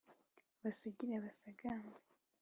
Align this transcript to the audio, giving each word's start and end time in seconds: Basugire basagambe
Basugire 0.61 1.15
basagambe 1.23 1.97